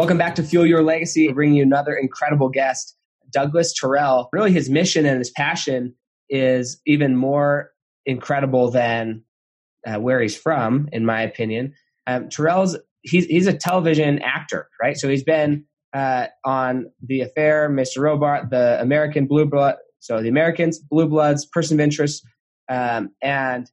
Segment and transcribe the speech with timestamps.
[0.00, 2.96] Welcome back to Fuel Your Legacy, We're bringing you another incredible guest,
[3.30, 4.30] Douglas Taurel.
[4.32, 5.94] Really, his mission and his passion
[6.30, 7.72] is even more
[8.06, 9.24] incredible than
[9.86, 11.74] uh, where he's from, in my opinion.
[12.06, 14.96] Um, Taurel's he's he's a television actor, right?
[14.96, 17.98] So he's been uh, on The Affair, Mr.
[17.98, 22.26] Robot, The American Blue Blood, so The Americans, Blue Bloods, Person of Interest,
[22.70, 23.70] um, and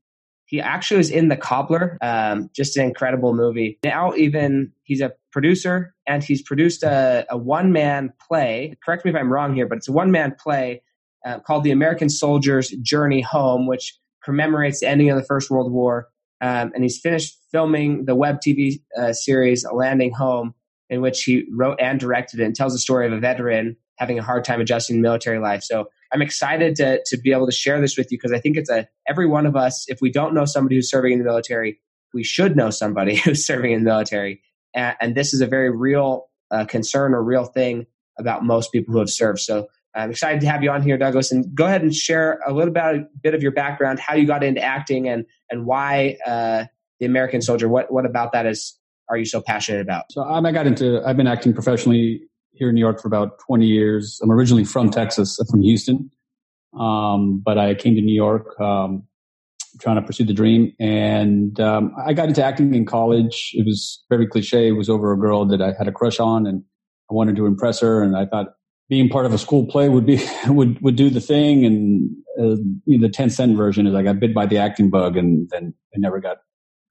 [0.47, 3.79] he actually was in The Cobbler, um, just an incredible movie.
[3.81, 8.77] Now, even he's a producer and he's produced a, a one man play.
[8.83, 10.81] Correct me if I'm wrong here, but it's a one man play
[11.25, 15.71] uh, called The American Soldier's Journey Home, which commemorates the ending of the First World
[15.71, 16.07] War.
[16.39, 20.53] Um, and he's finished filming the web TV uh, series Landing Home,
[20.89, 24.19] in which he wrote and directed it and tells the story of a veteran having
[24.19, 25.63] a hard time adjusting to military life.
[25.63, 28.55] So I'm excited to, to be able to share this with you because I think
[28.55, 31.25] it's a every one of us, if we don't know somebody who's serving in the
[31.25, 31.79] military,
[32.13, 34.41] we should know somebody who's serving in the military.
[34.73, 37.87] And, and this is a very real uh, concern or real thing
[38.19, 39.39] about most people who have served.
[39.39, 42.53] So I'm excited to have you on here, Douglas, and go ahead and share a
[42.53, 46.17] little about, a bit of your background, how you got into acting, and and why
[46.25, 46.65] uh,
[46.99, 47.67] the American Soldier.
[47.67, 48.77] What what about that is
[49.09, 50.11] are you so passionate about?
[50.11, 53.39] So um, I got into I've been acting professionally here in New York for about
[53.39, 54.19] 20 years.
[54.21, 56.11] I'm originally from Texas, from Houston,
[56.77, 59.06] um, but I came to New York um,
[59.79, 60.73] trying to pursue the dream.
[60.79, 63.51] And um, I got into acting in college.
[63.53, 64.67] It was very cliche.
[64.67, 66.63] It was over a girl that I had a crush on, and
[67.09, 68.01] I wanted to impress her.
[68.01, 68.47] And I thought
[68.89, 71.65] being part of a school play would be would would do the thing.
[71.65, 74.89] And uh, you know, the 10 cent version is I got bit by the acting
[74.89, 76.37] bug, and then I never got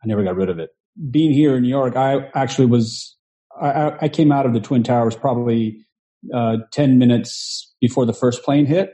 [0.02, 0.70] I never got rid of it.
[1.10, 3.16] Being here in New York, I actually was
[3.60, 5.86] I, I came out of the Twin Towers probably
[6.34, 8.92] uh, 10 minutes before the first plane hit.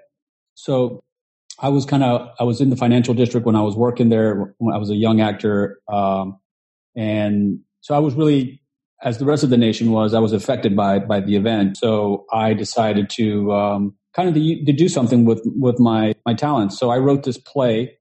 [0.55, 1.03] So
[1.58, 4.55] I was kind of, I was in the financial district when I was working there
[4.58, 5.78] when I was a young actor.
[5.92, 6.39] Um,
[6.97, 8.62] and so I was really,
[9.03, 11.77] as the rest of the nation was, I was affected by, by the event.
[11.77, 16.34] So I decided to, um, kind of to, to do something with, with my, my
[16.34, 16.78] talents.
[16.78, 17.98] So I wrote this play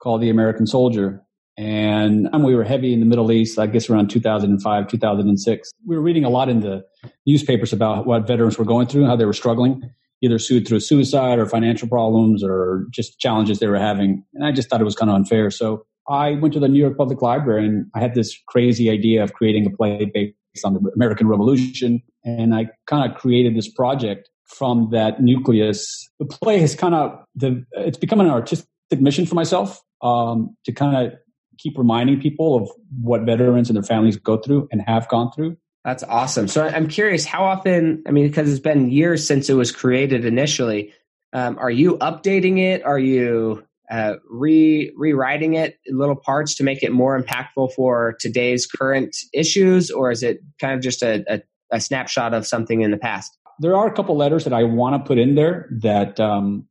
[0.00, 1.22] called The American Soldier
[1.58, 5.72] and we were heavy in the Middle East, I guess around 2005, 2006.
[5.84, 6.84] We were reading a lot in the
[7.26, 9.82] newspapers about what veterans were going through, how they were struggling,
[10.22, 14.24] either sued through suicide or financial problems or just challenges they were having.
[14.34, 15.50] And I just thought it was kind of unfair.
[15.50, 19.22] So I went to the New York Public Library and I had this crazy idea
[19.22, 22.02] of creating a play based on the American Revolution.
[22.24, 26.08] And I kind of created this project from that nucleus.
[26.18, 30.72] The play has kind of, the, it's become an artistic mission for myself um, to
[30.72, 31.12] kind of
[31.58, 32.70] keep reminding people of
[33.02, 35.56] what veterans and their families go through and have gone through.
[35.84, 36.48] That's awesome.
[36.48, 38.02] So I'm curious, how often?
[38.06, 40.92] I mean, because it's been years since it was created initially.
[41.32, 42.84] Um, are you updating it?
[42.84, 48.16] Are you uh, re rewriting it in little parts to make it more impactful for
[48.20, 52.82] today's current issues, or is it kind of just a, a, a snapshot of something
[52.82, 53.36] in the past?
[53.60, 56.68] There are a couple letters that I want to put in there that um,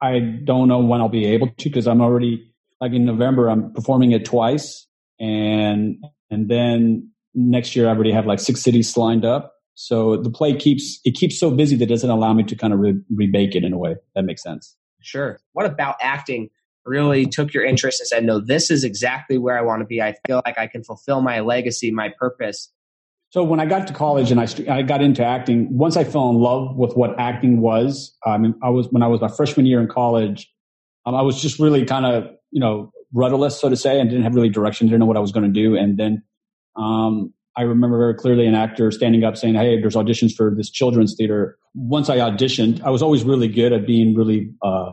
[0.00, 3.72] I don't know when I'll be able to because I'm already like in November, I'm
[3.72, 4.86] performing it twice,
[5.20, 9.54] and and then next year I already have like six cities lined up.
[9.74, 12.72] So the play keeps it keeps so busy that it doesn't allow me to kind
[12.72, 14.76] of re- rebake it in a way that makes sense.
[15.00, 15.38] Sure.
[15.52, 16.50] What about acting
[16.84, 20.02] really took your interest and said, "No, this is exactly where I want to be.
[20.02, 22.72] I feel like I can fulfill my legacy, my purpose."
[23.30, 26.30] So when I got to college and I, I got into acting, once I fell
[26.30, 29.66] in love with what acting was, I mean, I was when I was my freshman
[29.66, 30.50] year in college,
[31.04, 34.24] um, I was just really kind of you know, rudderless, so to say, and didn't
[34.24, 35.76] have really direction, didn't know what I was going to do.
[35.76, 36.22] And then
[36.78, 40.70] um, I remember very clearly an actor standing up saying, Hey, there's auditions for this
[40.70, 41.58] children's theater.
[41.74, 44.92] Once I auditioned, I was always really good at being really uh,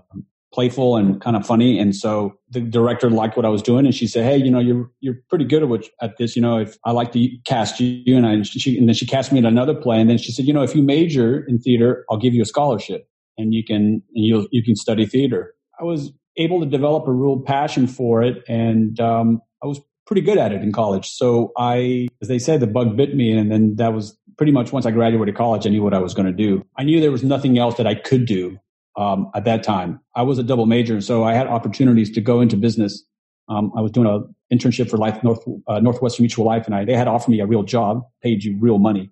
[0.51, 1.77] playful and kind of funny.
[1.77, 4.59] And so the director liked what I was doing, and she said, "Hey, you know,
[4.59, 6.35] you're you're pretty good at what, at this.
[6.35, 9.05] You know, if I like to cast you, and I and, she, and then she
[9.05, 11.59] cast me in another play, and then she said, you know, if you major in
[11.59, 13.07] theater, I'll give you a scholarship,
[13.37, 17.41] and you can you you can study theater." I was able to develop a real
[17.41, 21.09] passion for it, and um, I was pretty good at it in college.
[21.09, 24.71] So I, as they said, the bug bit me, and then that was pretty much
[24.71, 26.65] once I graduated college, I knew what I was going to do.
[26.77, 28.59] I knew there was nothing else that I could do
[28.97, 29.99] um, at that time.
[30.15, 33.03] I was a double major, so I had opportunities to go into business.
[33.47, 36.85] Um, I was doing an internship for Life North uh, Northwestern Mutual Life, and I,
[36.85, 39.11] they had offered me a real job, paid you real money.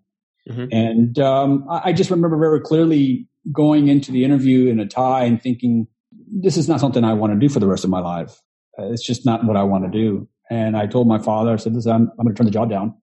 [0.49, 0.65] Mm-hmm.
[0.71, 5.23] And um, I, I just remember very clearly going into the interview in a tie
[5.23, 7.99] and thinking, this is not something I want to do for the rest of my
[7.99, 8.41] life.
[8.77, 10.27] Uh, it's just not what I want to do.
[10.49, 12.69] And I told my father, I said, listen, I'm, I'm going to turn the job
[12.69, 12.95] down.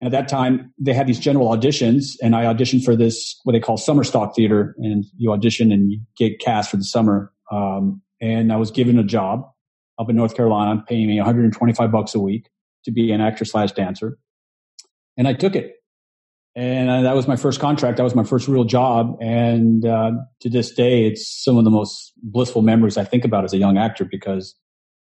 [0.00, 3.52] And at that time, they had these general auditions, and I auditioned for this, what
[3.52, 4.74] they call summer stock theater.
[4.78, 7.32] And you audition and you get cast for the summer.
[7.52, 9.48] Um, and I was given a job
[9.98, 12.48] up in North Carolina, paying me 125 bucks a week
[12.84, 14.18] to be an actor slash dancer.
[15.16, 15.76] And I took it.
[16.56, 17.96] and uh, that was my first contract.
[17.98, 21.70] That was my first real job, and uh, to this day, it's some of the
[21.70, 24.54] most blissful memories I think about as a young actor because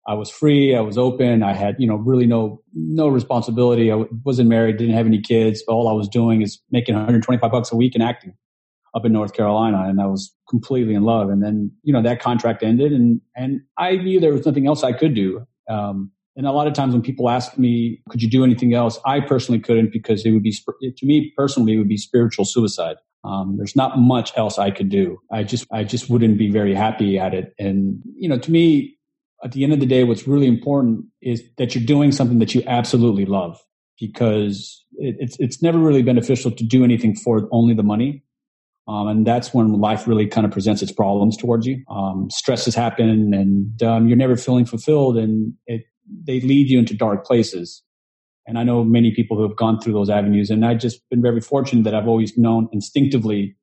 [0.07, 3.91] I was free, I was open, I had you know really no no responsibility.
[3.91, 7.71] I wasn't married, didn't have any kids, all I was doing is making 125 bucks
[7.71, 8.33] a week and acting
[8.95, 11.29] up in North Carolina, and I was completely in love.
[11.29, 14.83] And then you know that contract ended, and and I knew there was nothing else
[14.83, 15.45] I could do.
[15.69, 18.99] Um, and a lot of times when people ask me, could you do anything else?
[19.05, 22.95] I personally couldn't because it would be, to me personally, it would be spiritual suicide.
[23.23, 25.19] Um, there's not much else I could do.
[25.31, 27.53] I just, I just wouldn't be very happy at it.
[27.59, 28.92] And, you know, to me,
[29.43, 32.55] at the end of the day, what's really important is that you're doing something that
[32.55, 33.59] you absolutely love
[33.99, 38.23] because it, it's, it's never really beneficial to do anything for only the money.
[38.87, 41.83] Um, and that's when life really kind of presents its problems towards you.
[41.89, 45.83] Um, stresses happen and um, you're never feeling fulfilled and it
[46.25, 47.81] they lead you into dark places.
[48.45, 50.49] And I know many people who have gone through those avenues.
[50.49, 53.55] And I've just been very fortunate that I've always known instinctively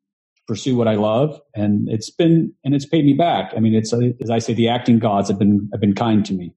[0.51, 1.41] pursue what I love.
[1.55, 3.53] And it's been, and it's paid me back.
[3.57, 6.35] I mean, it's, as I say, the acting gods have been, have been kind to
[6.35, 6.53] me.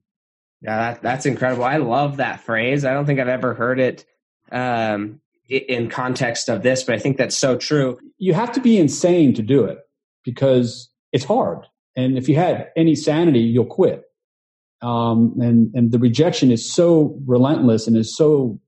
[0.62, 1.62] Yeah, that, that's incredible.
[1.62, 2.84] I love that phrase.
[2.84, 4.04] I don't think I've ever heard it
[4.50, 8.00] um, in context of this, but I think that's so true.
[8.18, 9.78] You have to be insane to do it
[10.24, 11.60] because it's hard.
[11.94, 14.02] And if you had any sanity, you'll quit.
[14.82, 18.58] Um, and, and the rejection is so relentless and is so,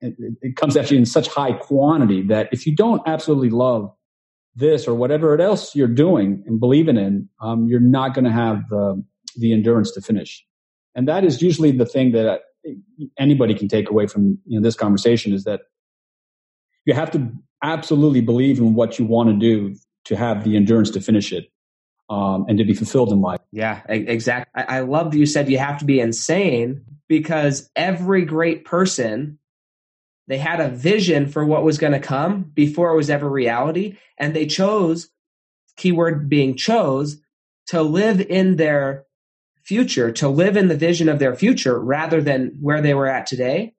[0.00, 3.90] it, it comes at you in such high quantity that if you don't absolutely love
[4.56, 8.68] this or whatever else you're doing and believing in, um, you're not going to have
[8.70, 9.02] the,
[9.36, 10.44] the endurance to finish.
[10.94, 12.40] And that is usually the thing that
[13.18, 15.60] anybody can take away from you know, this conversation is that
[16.86, 17.30] you have to
[17.62, 19.76] absolutely believe in what you want to do
[20.06, 21.50] to have the endurance to finish it
[22.08, 23.40] um, and to be fulfilled in life.
[23.52, 24.50] Yeah, exactly.
[24.54, 29.38] I, I love that you said you have to be insane because every great person
[30.28, 33.96] they had a vision for what was going to come before it was ever reality
[34.18, 35.08] and they chose
[35.76, 37.20] keyword being chose
[37.68, 39.04] to live in their
[39.64, 43.26] future to live in the vision of their future rather than where they were at
[43.26, 43.74] today.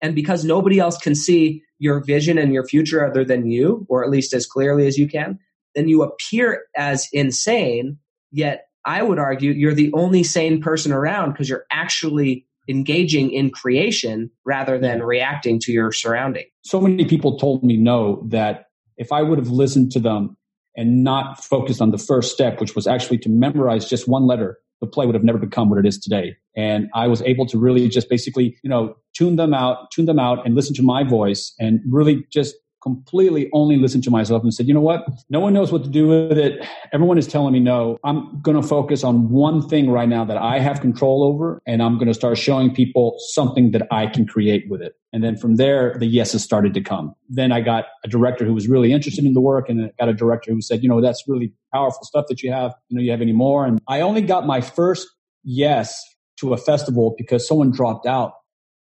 [0.00, 4.04] And because nobody else can see your vision and your future other than you or
[4.04, 5.38] at least as clearly as you can
[5.74, 7.98] then you appear as insane,
[8.30, 13.50] yet I would argue you're the only sane person around because you're actually engaging in
[13.50, 16.44] creation rather than reacting to your surrounding.
[16.64, 18.66] So many people told me no that
[18.96, 20.36] if I would have listened to them
[20.76, 24.58] and not focused on the first step, which was actually to memorize just one letter,
[24.80, 26.36] the play would have never become what it is today.
[26.56, 30.18] And I was able to really just basically, you know, tune them out, tune them
[30.18, 34.52] out and listen to my voice and really just completely only listened to myself and
[34.52, 35.06] said, you know what?
[35.30, 36.66] No one knows what to do with it.
[36.92, 37.98] Everyone is telling me no.
[38.04, 41.62] I'm going to focus on one thing right now that I have control over.
[41.66, 44.94] And I'm going to start showing people something that I can create with it.
[45.12, 47.14] And then from there, the yeses started to come.
[47.28, 50.08] Then I got a director who was really interested in the work and I got
[50.08, 52.74] a director who said, you know, that's really powerful stuff that you have.
[52.88, 53.64] You know, you have any more?
[53.64, 55.06] And I only got my first
[55.44, 56.02] yes
[56.38, 58.32] to a festival because someone dropped out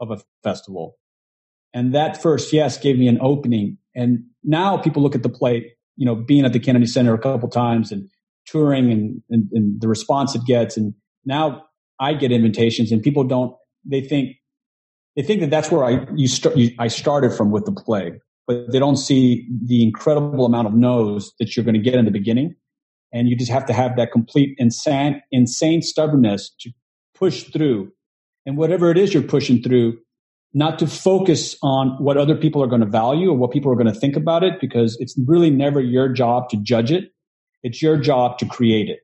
[0.00, 0.96] of a festival.
[1.76, 5.74] And that first yes gave me an opening and now people look at the play,
[5.96, 8.08] you know, being at the Kennedy Center a couple times and
[8.46, 10.78] touring and, and, and the response it gets.
[10.78, 10.94] And
[11.26, 11.64] now
[12.00, 14.36] I get invitations and people don't, they think,
[15.16, 18.12] they think that that's where I, you start, you, I started from with the play,
[18.46, 22.06] but they don't see the incredible amount of no's that you're going to get in
[22.06, 22.54] the beginning.
[23.12, 26.70] And you just have to have that complete insane, insane stubbornness to
[27.14, 27.92] push through.
[28.46, 29.98] And whatever it is you're pushing through,
[30.56, 33.74] not to focus on what other people are going to value or what people are
[33.74, 37.12] going to think about it because it's really never your job to judge it.
[37.62, 39.00] It's your job to create it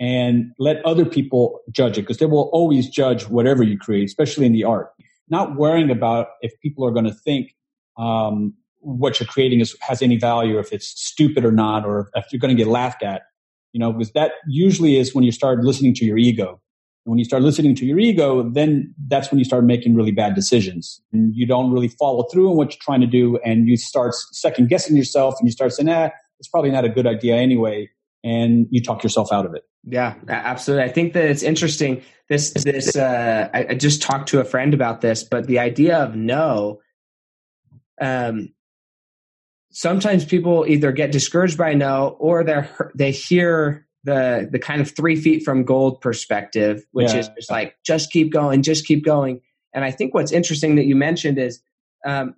[0.00, 4.44] and let other people judge it because they will always judge whatever you create, especially
[4.44, 4.88] in the art.
[5.28, 7.54] Not worrying about if people are going to think
[7.96, 12.24] um, what you're creating is, has any value, if it's stupid or not, or if
[12.32, 13.22] you're going to get laughed at.
[13.72, 16.60] You know, because that usually is when you start listening to your ego
[17.04, 20.34] when you start listening to your ego, then that's when you start making really bad
[20.34, 21.00] decisions.
[21.12, 23.38] And you don't really follow through on what you're trying to do.
[23.44, 26.88] And you start second guessing yourself and you start saying, ah, it's probably not a
[26.88, 27.90] good idea anyway.
[28.22, 29.64] And you talk yourself out of it.
[29.84, 30.84] Yeah, absolutely.
[30.84, 32.02] I think that it's interesting.
[32.28, 35.98] This, this, uh, I, I just talked to a friend about this, but the idea
[35.98, 36.80] of no,
[38.00, 38.54] um,
[39.72, 44.90] sometimes people either get discouraged by no or they're, they hear the the kind of
[44.90, 47.20] three feet from gold perspective, which yeah.
[47.20, 49.40] is just like just keep going, just keep going.
[49.72, 51.60] And I think what's interesting that you mentioned is
[52.04, 52.34] um,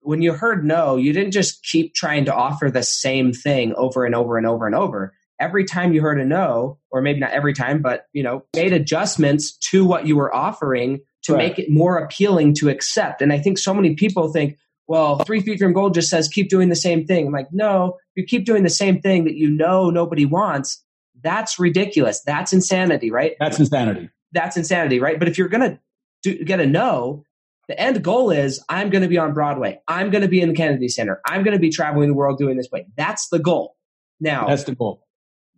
[0.00, 4.04] when you heard no, you didn't just keep trying to offer the same thing over
[4.04, 5.14] and over and over and over.
[5.40, 8.72] Every time you heard a no, or maybe not every time, but you know, made
[8.72, 11.48] adjustments to what you were offering to right.
[11.48, 13.20] make it more appealing to accept.
[13.20, 16.50] And I think so many people think, well, three feet from gold just says keep
[16.50, 17.26] doing the same thing.
[17.26, 20.83] I'm like, no, you keep doing the same thing that you know nobody wants.
[21.24, 22.22] That's ridiculous.
[22.22, 23.32] That's insanity, right?
[23.40, 24.10] That's insanity.
[24.32, 25.18] That's insanity, right?
[25.18, 25.78] But if you're going
[26.22, 27.24] to get a no,
[27.66, 29.80] the end goal is I'm going to be on Broadway.
[29.88, 31.20] I'm going to be in the Kennedy Center.
[31.26, 32.86] I'm going to be traveling the world doing this way.
[32.96, 33.76] That's the goal.
[34.20, 35.06] Now, that's the goal.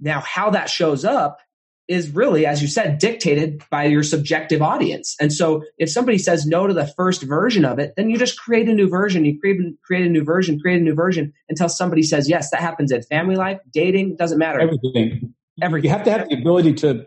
[0.00, 1.40] Now, how that shows up
[1.88, 5.14] is really, as you said, dictated by your subjective audience.
[5.20, 8.38] And so if somebody says no to the first version of it, then you just
[8.38, 9.24] create a new version.
[9.24, 12.50] You create, create a new version, create a new version until somebody says yes.
[12.50, 14.60] That happens in family life, dating, doesn't matter.
[14.60, 15.34] Everything.
[15.60, 15.88] Everything.
[15.88, 17.06] You have to have the ability to,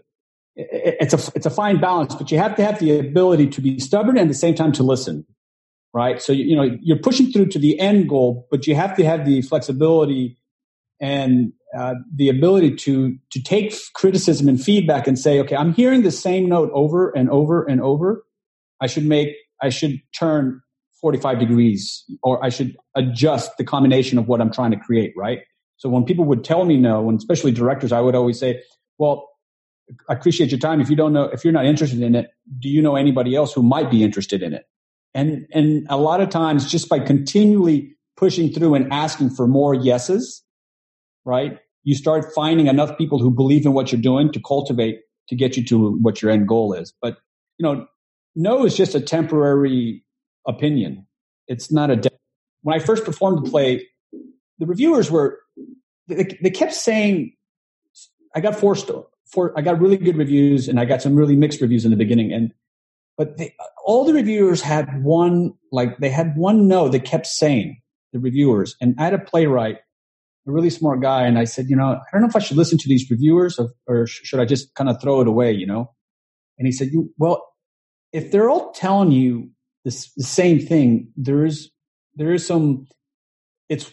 [0.55, 3.79] it's a, it's a fine balance, but you have to have the ability to be
[3.79, 5.25] stubborn and at the same time to listen.
[5.93, 6.21] Right.
[6.21, 9.25] So, you know, you're pushing through to the end goal, but you have to have
[9.25, 10.37] the flexibility
[10.99, 16.01] and uh, the ability to to take criticism and feedback and say, okay, I'm hearing
[16.01, 18.23] the same note over and over and over.
[18.81, 20.61] I should make I should turn
[21.01, 25.13] 45 degrees, or I should adjust the combination of what I'm trying to create.
[25.15, 25.39] Right.
[25.79, 28.61] So when people would tell me no, and especially directors, I would always say,
[28.97, 29.29] well,
[30.07, 30.81] I appreciate your time.
[30.81, 33.53] If you don't know, if you're not interested in it, do you know anybody else
[33.53, 34.65] who might be interested in it?
[35.15, 39.73] And and a lot of times, just by continually pushing through and asking for more
[39.73, 40.43] yeses,
[41.25, 41.59] right?
[41.83, 45.55] You start finding enough people who believe in what you're doing to cultivate to get
[45.55, 46.93] you to what your end goal is.
[47.01, 47.17] But,
[47.57, 47.87] you know,
[48.35, 50.03] no is just a temporary
[50.45, 51.07] opinion.
[51.47, 52.09] It's not a, de-
[52.63, 53.87] when I first performed the play,
[54.59, 55.39] the reviewers were,
[56.07, 57.33] they, they kept saying,
[58.35, 61.35] I got four, st- four, I got really good reviews and I got some really
[61.35, 62.31] mixed reviews in the beginning.
[62.31, 62.53] And,
[63.17, 67.81] but they, all the reviewers had one, like they had one no they kept saying,
[68.13, 68.75] the reviewers.
[68.81, 69.77] And I had a playwright
[70.49, 71.25] a really smart guy.
[71.25, 73.59] And I said, you know, I don't know if I should listen to these reviewers
[73.59, 75.93] or, or should I just kind of throw it away, you know?
[76.57, 77.47] And he said, you, well,
[78.11, 79.49] if they're all telling you
[79.85, 81.71] this, the same thing, there is,
[82.15, 82.87] there is some,
[83.69, 83.91] it's,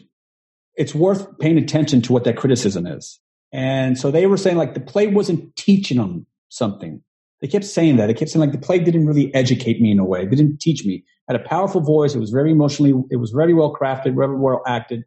[0.76, 3.18] it's worth paying attention to what that criticism is.
[3.52, 7.02] And so they were saying like the play wasn't teaching them something.
[7.40, 8.06] They kept saying that.
[8.06, 10.22] They kept saying like the play didn't really educate me in a way.
[10.22, 11.04] It didn't teach me.
[11.28, 12.14] I had a powerful voice.
[12.14, 15.04] It was very emotionally, it was very well crafted, very well acted.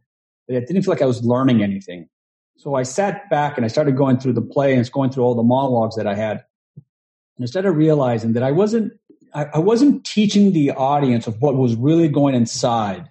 [0.50, 2.10] I didn't feel like I was learning anything.
[2.58, 5.24] So I sat back and I started going through the play and it's going through
[5.24, 6.44] all the monologues that I had.
[7.38, 8.94] And I started realizing that I wasn't,
[9.34, 13.10] I, I wasn't teaching the audience of what was really going inside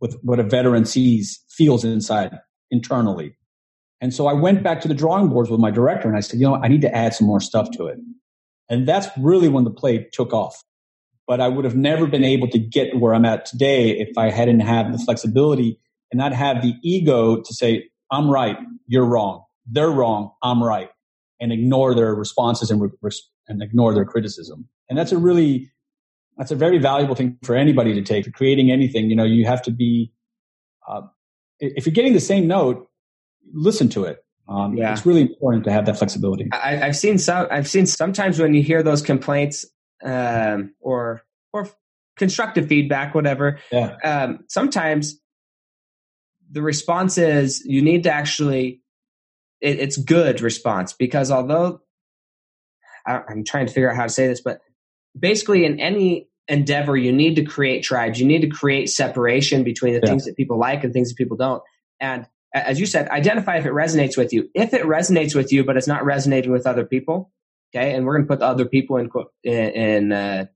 [0.00, 2.38] with what a veteran sees, feels inside
[2.70, 3.36] internally.
[4.00, 6.38] And so I went back to the drawing boards with my director and I said,
[6.38, 7.98] you know, I need to add some more stuff to it.
[8.68, 10.62] And that's really when the play took off.
[11.26, 14.30] But I would have never been able to get where I'm at today if I
[14.30, 15.78] hadn't had the flexibility
[16.10, 20.88] and not have the ego to say, I'm right, you're wrong, they're wrong, I'm right,
[21.40, 23.10] and ignore their responses and, re-
[23.46, 24.68] and ignore their criticism.
[24.88, 25.70] And that's a really,
[26.38, 29.10] that's a very valuable thing for anybody to take for creating anything.
[29.10, 30.12] You know, you have to be,
[30.88, 31.02] uh,
[31.58, 32.88] if you're getting the same note,
[33.52, 34.24] listen to it.
[34.48, 34.92] Um, yeah.
[34.92, 36.48] It's really important to have that flexibility.
[36.52, 37.48] I, have seen some.
[37.50, 39.66] I've seen sometimes when you hear those complaints
[40.02, 41.68] um, or or
[42.16, 43.58] constructive feedback, whatever.
[43.70, 43.96] Yeah.
[44.02, 45.20] Um, sometimes
[46.50, 48.80] the response is you need to actually
[49.60, 51.80] it, it's good response because although
[53.06, 54.60] I, i'm trying to figure out how to say this but
[55.18, 58.18] basically in any endeavor you need to create tribes.
[58.18, 60.08] You need to create separation between the yeah.
[60.08, 61.62] things that people like and things that people don't.
[62.00, 64.48] And as you said identify if it resonates with you.
[64.54, 67.30] If it resonates with you but it's not resonating with other people
[67.74, 67.94] okay?
[67.94, 70.46] And we're going to put the other people in quote in, in uh,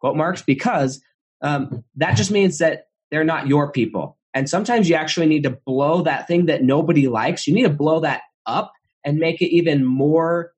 [0.00, 1.02] quote marks because
[1.42, 4.18] um, that just means that they're not your people.
[4.34, 7.46] And sometimes you actually need to blow that thing that nobody likes.
[7.46, 8.72] You need to blow that up
[9.04, 10.52] and make it even more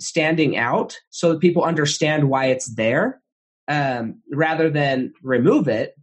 [0.00, 3.20] standing out so that people understand why it's there
[3.68, 5.94] um, rather than remove it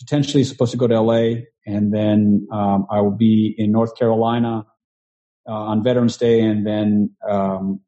[0.00, 4.64] potentially supposed to go to LA, and then um, I will be in North Carolina
[5.48, 7.80] uh, on Veterans Day, and then um,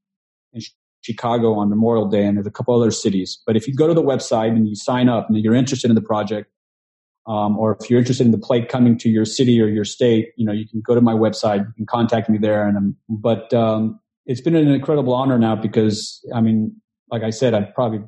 [0.52, 0.62] in
[1.02, 3.40] Chicago on Memorial Day, and there's a couple other cities.
[3.46, 5.94] But if you go to the website and you sign up and you're interested in
[5.94, 6.50] the project,
[7.28, 10.30] um, or if you're interested in the play coming to your city or your state,
[10.36, 12.66] you know, you can go to my website, can contact me there.
[12.66, 17.30] And I'm, but, um, it's been an incredible honor now because, I mean, like I
[17.30, 18.00] said, I've probably,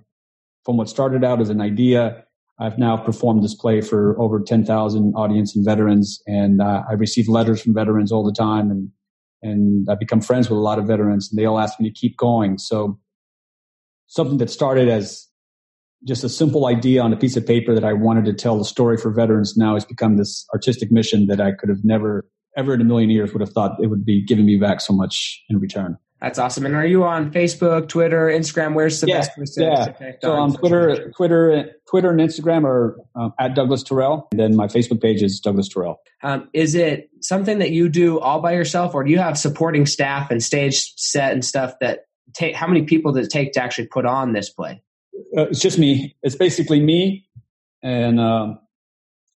[0.65, 2.25] from what started out as an idea,
[2.59, 6.23] I've now performed this play for over 10,000 audience and veterans.
[6.27, 8.91] And, uh, I receive letters from veterans all the time and,
[9.43, 11.95] and I've become friends with a lot of veterans and they all ask me to
[11.95, 12.59] keep going.
[12.59, 12.99] So
[14.07, 15.29] something that started as
[16.07, 18.65] just a simple idea on a piece of paper that I wanted to tell the
[18.65, 22.75] story for veterans now has become this artistic mission that I could have never, ever
[22.75, 25.43] in a million years would have thought it would be giving me back so much
[25.49, 25.99] in return.
[26.21, 26.67] That's awesome.
[26.67, 28.75] And are you on Facebook, Twitter, Instagram?
[28.75, 29.85] Where's the yeah, best place to, yeah.
[29.87, 34.29] to So on Twitter, Twitter, Twitter, and Instagram are um, at Douglas Taurel.
[34.33, 36.01] And then my Facebook page is Douglas Taurel.
[36.23, 39.87] Um, is it something that you do all by yourself, or do you have supporting
[39.87, 42.01] staff and stage set and stuff that
[42.35, 42.55] take?
[42.55, 44.83] How many people does it take to actually put on this play?
[45.37, 46.17] uh, it's just me.
[46.23, 47.27] It's basically me
[47.83, 48.59] and um,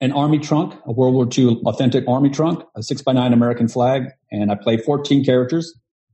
[0.01, 3.67] an army trunk, a World War II authentic army trunk, a six by nine American
[3.67, 5.73] flag, and I play 14 characters.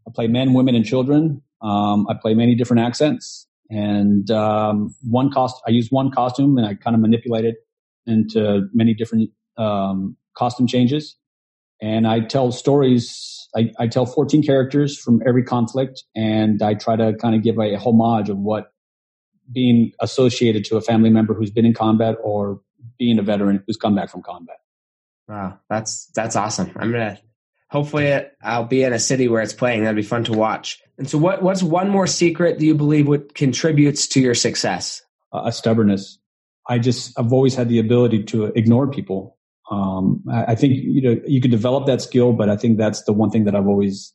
[0.10, 1.42] I play men, women, and children.
[1.62, 5.62] Um, I play many different accents, and um, one cost.
[5.68, 7.56] I use one costume, and I kind of manipulate it
[8.08, 11.16] into many different um, costume changes.
[11.82, 13.48] And I tell stories.
[13.56, 17.58] I, I, tell 14 characters from every conflict, and I try to kind of give
[17.58, 18.74] a homage of what
[19.52, 22.62] being associated to a family member who's been in combat or
[22.98, 24.58] being a veteran who's come back from combat.
[25.28, 26.72] Wow, that's that's awesome.
[26.76, 27.20] I'm gonna
[27.70, 29.84] hopefully I'll be in a city where it's playing.
[29.84, 30.80] That'd be fun to watch.
[30.98, 35.02] And so, what what's one more secret that you believe would contributes to your success?
[35.32, 36.20] Uh, a stubbornness.
[36.68, 39.38] I just I've always had the ability to ignore people.
[39.72, 43.04] Um, I, I think you know you can develop that skill, but I think that's
[43.04, 44.14] the one thing that I've always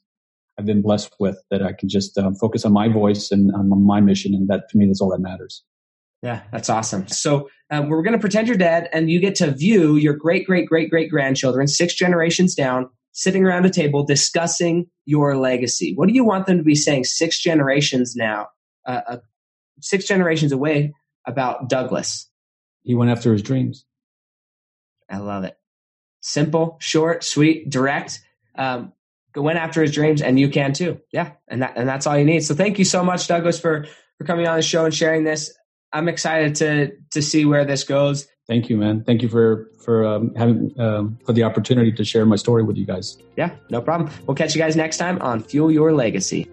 [0.59, 3.85] I've been blessed with that I can just um, focus on my voice and on
[3.85, 4.35] my mission.
[4.35, 5.64] And that to me, is all that matters.
[6.23, 7.07] Yeah, that's awesome.
[7.09, 10.47] So uh, we're going to pretend you're dead and you get to view your great,
[10.47, 15.94] great, great, great grandchildren, six generations down, sitting around a table discussing your legacy.
[15.94, 18.48] What do you want them to be saying six generations now,
[18.87, 19.16] uh, uh,
[19.81, 20.92] six generations away
[21.24, 22.29] about Douglas?
[22.83, 23.87] He went after his dreams.
[25.09, 25.57] I love it.
[26.20, 28.20] Simple, short, sweet, direct.
[28.57, 28.92] Um,
[29.37, 31.00] went after his dreams and you can too.
[31.12, 31.33] Yeah.
[31.48, 32.40] And that, and that's all you need.
[32.40, 33.87] So thank you so much, Douglas, for,
[34.18, 35.57] for coming on the show and sharing this.
[35.92, 38.27] I'm excited to, to see where this goes.
[38.46, 39.02] Thank you, man.
[39.04, 42.76] Thank you for, for um, having, um, for the opportunity to share my story with
[42.76, 43.16] you guys.
[43.37, 44.11] Yeah, no problem.
[44.26, 46.46] We'll catch you guys next time on Fuel Your Legacy.